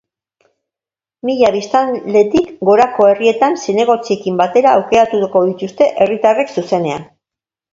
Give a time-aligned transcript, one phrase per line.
[1.29, 7.07] Mila biztanletik gorako herrietan zinegotziekin batera aukeratuko dituzte herritarrek, zuzenean.